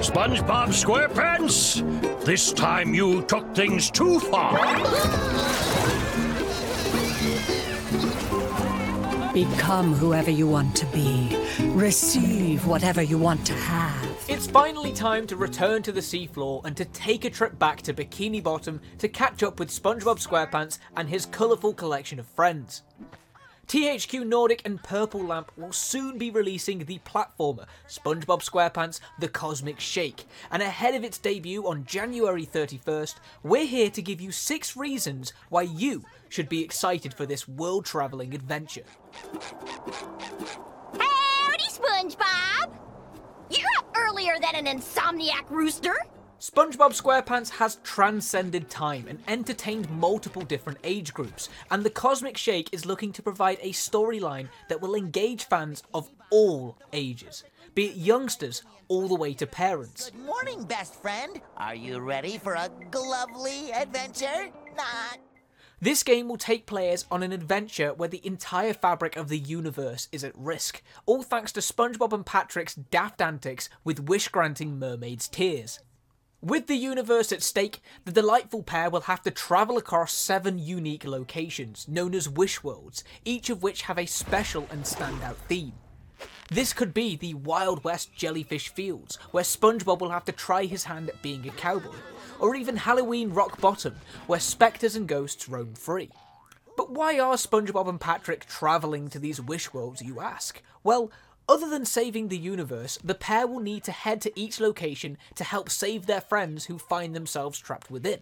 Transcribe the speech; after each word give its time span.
SpongeBob 0.00 0.68
SquarePants, 0.68 2.24
this 2.24 2.54
time 2.54 2.94
you 2.94 3.20
took 3.24 3.54
things 3.54 3.90
too 3.90 4.18
far. 4.18 4.56
Become 9.34 9.92
whoever 9.92 10.30
you 10.30 10.46
want 10.48 10.74
to 10.76 10.86
be. 10.86 11.36
Receive 11.60 12.66
whatever 12.66 13.02
you 13.02 13.18
want 13.18 13.44
to 13.46 13.52
have. 13.52 14.24
It's 14.26 14.46
finally 14.46 14.94
time 14.94 15.26
to 15.26 15.36
return 15.36 15.82
to 15.82 15.92
the 15.92 16.00
seafloor 16.00 16.64
and 16.64 16.74
to 16.78 16.86
take 16.86 17.26
a 17.26 17.30
trip 17.30 17.58
back 17.58 17.82
to 17.82 17.92
Bikini 17.92 18.42
Bottom 18.42 18.80
to 18.98 19.08
catch 19.08 19.42
up 19.42 19.60
with 19.60 19.68
SpongeBob 19.68 20.26
SquarePants 20.26 20.78
and 20.96 21.10
his 21.10 21.26
colourful 21.26 21.74
collection 21.74 22.18
of 22.18 22.26
friends. 22.26 22.84
THQ 23.70 24.26
Nordic 24.26 24.62
and 24.64 24.82
Purple 24.82 25.24
Lamp 25.24 25.52
will 25.56 25.70
soon 25.70 26.18
be 26.18 26.28
releasing 26.28 26.80
the 26.80 26.98
platformer 27.06 27.66
SpongeBob 27.88 28.42
SquarePants 28.42 28.98
The 29.20 29.28
Cosmic 29.28 29.78
Shake, 29.78 30.24
and 30.50 30.60
ahead 30.60 30.96
of 30.96 31.04
its 31.04 31.18
debut 31.18 31.64
on 31.64 31.84
January 31.84 32.44
31st, 32.44 33.14
we're 33.44 33.66
here 33.66 33.88
to 33.88 34.02
give 34.02 34.20
you 34.20 34.32
six 34.32 34.76
reasons 34.76 35.32
why 35.50 35.62
you 35.62 36.04
should 36.28 36.48
be 36.48 36.64
excited 36.64 37.14
for 37.14 37.26
this 37.26 37.46
world 37.46 37.84
travelling 37.84 38.34
adventure. 38.34 38.82
Howdy, 40.98 41.68
SpongeBob! 41.70 42.76
You're 43.50 43.68
up 43.78 43.96
earlier 43.96 44.34
than 44.42 44.66
an 44.66 44.80
insomniac 44.80 45.48
rooster. 45.48 45.94
SpongeBob 46.40 46.98
SquarePants 46.98 47.50
has 47.50 47.76
transcended 47.84 48.70
time 48.70 49.04
and 49.08 49.18
entertained 49.28 49.90
multiple 49.90 50.40
different 50.40 50.78
age 50.84 51.12
groups, 51.12 51.50
and 51.70 51.84
The 51.84 51.90
Cosmic 51.90 52.38
Shake 52.38 52.70
is 52.72 52.86
looking 52.86 53.12
to 53.12 53.22
provide 53.22 53.58
a 53.60 53.72
storyline 53.72 54.48
that 54.70 54.80
will 54.80 54.94
engage 54.94 55.44
fans 55.44 55.82
of 55.92 56.08
all 56.30 56.78
ages, 56.94 57.44
be 57.74 57.88
it 57.88 57.96
youngsters 57.96 58.62
all 58.88 59.06
the 59.06 59.16
way 59.16 59.34
to 59.34 59.46
parents. 59.46 60.08
Good 60.08 60.24
morning, 60.24 60.64
best 60.64 60.94
friend. 60.94 61.42
Are 61.58 61.74
you 61.74 62.00
ready 62.00 62.38
for 62.38 62.54
a 62.54 62.70
lovely 62.94 63.70
adventure? 63.72 64.48
Not. 64.74 65.18
This 65.78 66.02
game 66.02 66.26
will 66.26 66.38
take 66.38 66.64
players 66.64 67.04
on 67.10 67.22
an 67.22 67.32
adventure 67.32 67.92
where 67.92 68.08
the 68.08 68.26
entire 68.26 68.72
fabric 68.72 69.14
of 69.14 69.28
the 69.28 69.38
universe 69.38 70.08
is 70.10 70.24
at 70.24 70.38
risk, 70.38 70.80
all 71.04 71.22
thanks 71.22 71.52
to 71.52 71.60
SpongeBob 71.60 72.14
and 72.14 72.24
Patrick's 72.24 72.76
daft 72.76 73.20
antics 73.20 73.68
with 73.84 74.08
wish 74.08 74.28
granting 74.28 74.78
mermaids' 74.78 75.28
tears. 75.28 75.80
With 76.42 76.68
the 76.68 76.76
universe 76.76 77.32
at 77.32 77.42
stake, 77.42 77.82
the 78.06 78.12
delightful 78.12 78.62
pair 78.62 78.88
will 78.88 79.02
have 79.02 79.22
to 79.24 79.30
travel 79.30 79.76
across 79.76 80.14
seven 80.14 80.58
unique 80.58 81.04
locations, 81.04 81.86
known 81.86 82.14
as 82.14 82.30
Wish 82.30 82.64
Worlds, 82.64 83.04
each 83.26 83.50
of 83.50 83.62
which 83.62 83.82
have 83.82 83.98
a 83.98 84.06
special 84.06 84.66
and 84.70 84.84
standout 84.84 85.36
theme. 85.48 85.74
This 86.50 86.72
could 86.72 86.94
be 86.94 87.14
the 87.14 87.34
Wild 87.34 87.84
West 87.84 88.16
Jellyfish 88.16 88.70
Fields, 88.70 89.16
where 89.32 89.44
SpongeBob 89.44 90.00
will 90.00 90.08
have 90.08 90.24
to 90.24 90.32
try 90.32 90.64
his 90.64 90.84
hand 90.84 91.10
at 91.10 91.20
being 91.20 91.46
a 91.46 91.52
cowboy, 91.52 91.96
or 92.38 92.56
even 92.56 92.76
Halloween 92.76 93.34
Rock 93.34 93.60
Bottom, 93.60 93.96
where 94.26 94.40
spectres 94.40 94.96
and 94.96 95.06
ghosts 95.06 95.46
roam 95.46 95.74
free. 95.74 96.08
But 96.74 96.90
why 96.90 97.18
are 97.18 97.34
SpongeBob 97.34 97.86
and 97.86 98.00
Patrick 98.00 98.46
travelling 98.46 99.10
to 99.10 99.18
these 99.18 99.42
Wish 99.42 99.74
Worlds, 99.74 100.00
you 100.00 100.20
ask? 100.20 100.62
Well, 100.82 101.10
other 101.50 101.68
than 101.68 101.84
saving 101.84 102.28
the 102.28 102.38
universe, 102.38 102.96
the 103.02 103.14
pair 103.14 103.44
will 103.44 103.58
need 103.58 103.82
to 103.82 103.90
head 103.90 104.20
to 104.20 104.38
each 104.38 104.60
location 104.60 105.18
to 105.34 105.42
help 105.42 105.68
save 105.68 106.06
their 106.06 106.20
friends 106.20 106.66
who 106.66 106.78
find 106.78 107.14
themselves 107.14 107.58
trapped 107.58 107.90
within. 107.90 108.20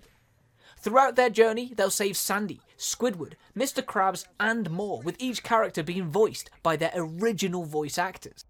Throughout 0.80 1.16
their 1.16 1.28
journey, 1.28 1.74
they'll 1.76 1.90
save 1.90 2.16
Sandy, 2.16 2.62
Squidward, 2.78 3.34
Mr. 3.54 3.82
Krabs, 3.82 4.24
and 4.40 4.70
more, 4.70 5.02
with 5.02 5.16
each 5.18 5.42
character 5.42 5.82
being 5.82 6.08
voiced 6.08 6.48
by 6.62 6.76
their 6.76 6.92
original 6.94 7.64
voice 7.64 7.98
actors. 7.98 8.46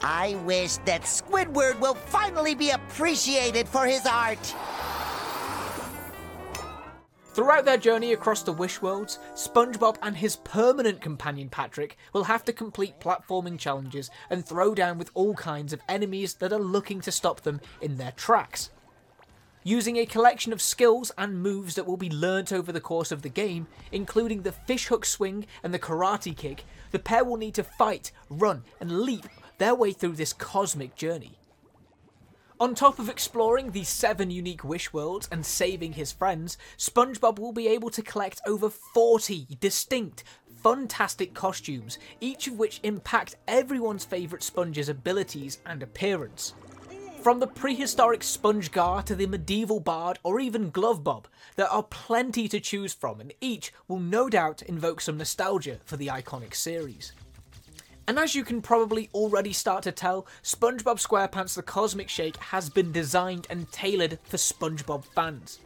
I 0.00 0.36
wish 0.46 0.78
that 0.86 1.02
Squidward 1.02 1.78
will 1.78 1.94
finally 1.94 2.54
be 2.54 2.70
appreciated 2.70 3.68
for 3.68 3.84
his 3.84 4.06
art. 4.06 4.54
Throughout 7.34 7.64
their 7.64 7.76
journey 7.76 8.12
across 8.12 8.44
the 8.44 8.52
Wish 8.52 8.80
Worlds, 8.80 9.18
SpongeBob 9.34 9.96
and 10.02 10.16
his 10.16 10.36
permanent 10.36 11.00
companion 11.00 11.48
Patrick 11.48 11.98
will 12.12 12.22
have 12.22 12.44
to 12.44 12.52
complete 12.52 13.00
platforming 13.00 13.58
challenges 13.58 14.08
and 14.30 14.46
throw 14.46 14.72
down 14.72 14.98
with 14.98 15.10
all 15.14 15.34
kinds 15.34 15.72
of 15.72 15.80
enemies 15.88 16.34
that 16.34 16.52
are 16.52 16.60
looking 16.60 17.00
to 17.00 17.10
stop 17.10 17.40
them 17.40 17.60
in 17.80 17.96
their 17.96 18.12
tracks. 18.12 18.70
Using 19.64 19.96
a 19.96 20.06
collection 20.06 20.52
of 20.52 20.62
skills 20.62 21.10
and 21.18 21.42
moves 21.42 21.74
that 21.74 21.86
will 21.86 21.96
be 21.96 22.08
learnt 22.08 22.52
over 22.52 22.70
the 22.70 22.80
course 22.80 23.10
of 23.10 23.22
the 23.22 23.28
game, 23.28 23.66
including 23.90 24.42
the 24.42 24.52
fishhook 24.52 25.04
swing 25.04 25.44
and 25.64 25.74
the 25.74 25.78
karate 25.80 26.36
kick, 26.36 26.64
the 26.92 27.00
pair 27.00 27.24
will 27.24 27.36
need 27.36 27.54
to 27.54 27.64
fight, 27.64 28.12
run, 28.30 28.62
and 28.78 29.00
leap 29.00 29.26
their 29.58 29.74
way 29.74 29.90
through 29.90 30.12
this 30.12 30.32
cosmic 30.32 30.94
journey. 30.94 31.36
On 32.64 32.74
top 32.74 32.98
of 32.98 33.10
exploring 33.10 33.72
the 33.72 33.84
seven 33.84 34.30
unique 34.30 34.64
Wish 34.64 34.90
Worlds 34.90 35.28
and 35.30 35.44
saving 35.44 35.92
his 35.92 36.12
friends, 36.12 36.56
SpongeBob 36.78 37.38
will 37.38 37.52
be 37.52 37.68
able 37.68 37.90
to 37.90 38.00
collect 38.00 38.40
over 38.46 38.70
40 38.70 39.48
distinct, 39.60 40.24
fantastic 40.62 41.34
costumes, 41.34 41.98
each 42.22 42.46
of 42.46 42.58
which 42.58 42.80
impact 42.82 43.36
everyone's 43.46 44.06
favourite 44.06 44.42
sponge's 44.42 44.88
abilities 44.88 45.58
and 45.66 45.82
appearance. 45.82 46.54
From 47.20 47.38
the 47.38 47.46
prehistoric 47.46 48.22
Sponge 48.22 48.72
Gar 48.72 49.02
to 49.02 49.14
the 49.14 49.26
medieval 49.26 49.78
Bard 49.78 50.18
or 50.22 50.40
even 50.40 50.70
Glove 50.70 51.04
Bob, 51.04 51.28
there 51.56 51.68
are 51.68 51.82
plenty 51.82 52.48
to 52.48 52.60
choose 52.60 52.94
from, 52.94 53.20
and 53.20 53.34
each 53.42 53.74
will 53.88 54.00
no 54.00 54.30
doubt 54.30 54.62
invoke 54.62 55.02
some 55.02 55.18
nostalgia 55.18 55.80
for 55.84 55.98
the 55.98 56.06
iconic 56.06 56.54
series. 56.54 57.12
And 58.06 58.18
as 58.18 58.34
you 58.34 58.44
can 58.44 58.60
probably 58.60 59.08
already 59.14 59.54
start 59.54 59.84
to 59.84 59.92
tell, 59.92 60.26
SpongeBob 60.42 61.00
SquarePants 61.00 61.54
The 61.54 61.62
Cosmic 61.62 62.10
Shake 62.10 62.36
has 62.36 62.68
been 62.68 62.92
designed 62.92 63.46
and 63.48 63.70
tailored 63.72 64.18
for 64.24 64.36
SpongeBob 64.36 65.04
fans. 65.06 65.58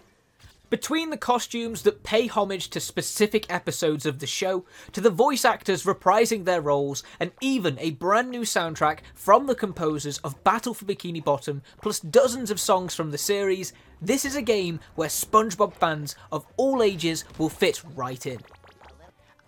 Between 0.71 1.11
the 1.11 1.17
costumes 1.17 1.83
that 1.83 2.05
pay 2.05 2.27
homage 2.27 2.69
to 2.71 2.79
specific 2.79 3.51
episodes 3.51 4.07
of 4.07 4.19
the 4.19 4.27
show, 4.27 4.67
to 4.93 5.01
the 5.01 5.11
voice 5.11 5.45
actors 5.45 5.85
reprising 5.85 6.45
their 6.45 6.61
roles, 6.61 7.03
and 7.19 7.33
even 7.41 7.77
a 7.81 7.93
brand 7.93 8.31
new 8.31 8.43
soundtrack 8.43 8.99
from 9.15 9.47
the 9.47 9.55
composers 9.55 10.19
of 10.19 10.45
Battle 10.45 10.75
for 10.75 10.85
Bikini 10.85 11.25
Bottom, 11.25 11.63
plus 11.81 11.99
dozens 11.99 12.51
of 12.51 12.61
songs 12.61 12.95
from 12.95 13.11
the 13.11 13.19
series, 13.19 13.73
this 14.01 14.25
is 14.25 14.37
a 14.37 14.43
game 14.43 14.79
where 14.95 15.09
SpongeBob 15.09 15.73
fans 15.75 16.15
of 16.31 16.47
all 16.57 16.83
ages 16.83 17.25
will 17.39 17.49
fit 17.49 17.83
right 17.97 18.27
in. 18.27 18.39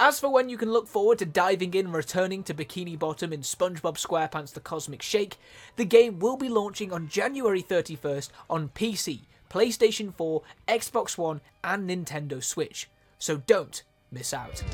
As 0.02 0.18
for 0.18 0.30
when 0.30 0.48
you 0.48 0.56
can 0.56 0.72
look 0.72 0.88
forward 0.88 1.18
to 1.18 1.26
diving 1.26 1.74
in 1.74 1.84
and 1.84 1.94
returning 1.94 2.42
to 2.44 2.54
Bikini 2.54 2.98
Bottom 2.98 3.34
in 3.34 3.42
SpongeBob 3.42 3.98
SquarePants 3.98 4.54
The 4.54 4.60
Cosmic 4.60 5.02
Shake, 5.02 5.36
the 5.76 5.84
game 5.84 6.18
will 6.18 6.38
be 6.38 6.48
launching 6.48 6.90
on 6.90 7.06
January 7.06 7.62
31st 7.62 8.30
on 8.48 8.70
PC, 8.70 9.24
PlayStation 9.50 10.14
4, 10.14 10.40
Xbox 10.66 11.18
One, 11.18 11.42
and 11.62 11.86
Nintendo 11.86 12.42
Switch. 12.42 12.88
So 13.18 13.42
don't 13.46 13.82
miss 14.10 14.32
out. 14.32 14.64